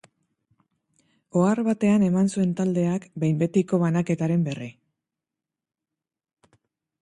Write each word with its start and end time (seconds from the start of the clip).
Ohar 1.41 1.59
batean 1.67 2.05
eman 2.07 2.31
zuen 2.37 2.55
taldeak 2.61 3.05
behin-betiko 3.25 3.81
banaketaren 3.85 4.47
berri. 4.49 4.71